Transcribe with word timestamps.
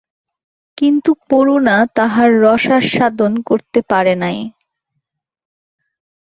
কিন্তু 0.77 1.11
করুণা 1.25 1.77
তাহার 1.95 2.29
রসাস্বাদন 2.43 3.31
করিতে 3.47 3.79
পারে 3.91 4.13
নাই। 4.23 4.39